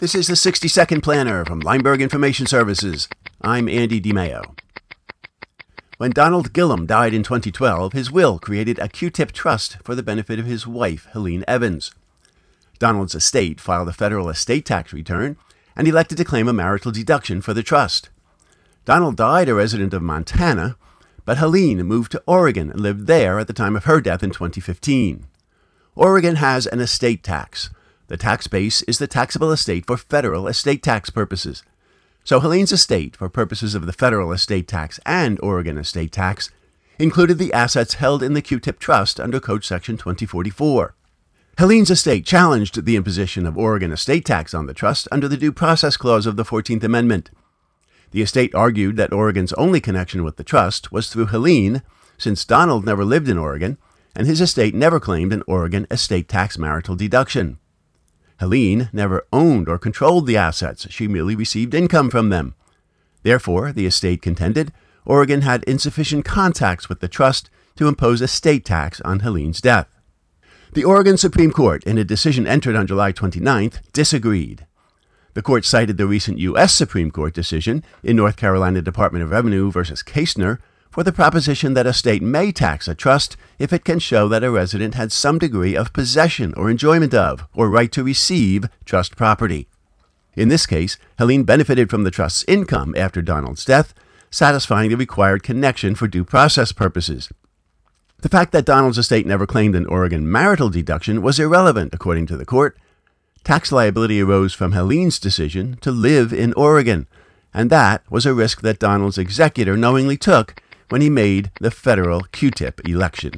[0.00, 3.08] This is the 60 Second Planner from Leimberg Information Services.
[3.40, 4.58] I'm Andy DeMaio.
[5.98, 10.40] When Donald Gillum died in 2012, his will created a QTIP trust for the benefit
[10.40, 11.92] of his wife, Helene Evans.
[12.80, 15.36] Donald's estate filed a federal estate tax return
[15.76, 18.10] and elected to claim a marital deduction for the trust.
[18.84, 20.76] Donald died a resident of Montana,
[21.24, 24.30] but Helene moved to Oregon and lived there at the time of her death in
[24.30, 25.28] 2015.
[25.94, 27.70] Oregon has an estate tax.
[28.08, 31.62] The tax base is the taxable estate for federal estate tax purposes.
[32.22, 36.50] So Helene's estate, for purposes of the federal estate tax and Oregon estate tax,
[36.98, 40.94] included the assets held in the QTIP trust under Code Section 2044.
[41.56, 45.52] Helene's estate challenged the imposition of Oregon estate tax on the trust under the Due
[45.52, 47.30] Process Clause of the 14th Amendment.
[48.10, 51.82] The estate argued that Oregon's only connection with the trust was through Helene,
[52.18, 53.78] since Donald never lived in Oregon,
[54.14, 57.58] and his estate never claimed an Oregon estate tax marital deduction.
[58.40, 62.54] Helene never owned or controlled the assets, she merely received income from them.
[63.22, 64.72] Therefore, the estate contended,
[65.04, 69.88] Oregon had insufficient contacts with the trust to impose a state tax on Helene's death.
[70.72, 74.66] The Oregon Supreme Court, in a decision entered on July 29th, disagreed.
[75.34, 76.72] The court cited the recent U.S.
[76.72, 79.80] Supreme Court decision in North Carolina Department of Revenue v.
[79.80, 80.58] Kaestner
[80.94, 84.44] for the proposition that a state may tax a trust if it can show that
[84.44, 89.16] a resident had some degree of possession or enjoyment of, or right to receive, trust
[89.16, 89.66] property.
[90.36, 93.92] In this case, Helene benefited from the trust's income after Donald's death,
[94.30, 97.28] satisfying the required connection for due process purposes.
[98.20, 102.36] The fact that Donald's estate never claimed an Oregon marital deduction was irrelevant, according to
[102.36, 102.78] the court,
[103.42, 107.08] Tax liability arose from Helene's decision to live in Oregon,
[107.52, 110.62] and that was a risk that Donald's executor knowingly took
[110.94, 113.32] when he made the federal QTIP election.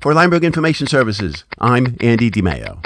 [0.00, 2.82] For Leimberg Information Services, I'm Andy DeMaio.